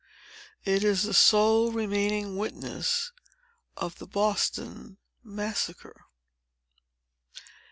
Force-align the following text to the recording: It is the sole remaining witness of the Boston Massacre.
It 0.65 0.83
is 0.83 1.03
the 1.03 1.13
sole 1.13 1.71
remaining 1.71 2.35
witness 2.35 3.11
of 3.77 3.99
the 3.99 4.07
Boston 4.07 4.97
Massacre. 5.23 6.05